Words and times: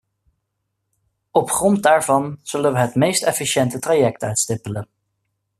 Op 1.31 1.49
grond 1.49 1.83
daarvan 1.83 2.39
zullen 2.41 2.73
we 2.73 2.79
het 2.79 2.95
meest 2.95 3.23
efficiënte 3.23 3.79
traject 3.79 4.21
uitstippelen. 4.23 4.87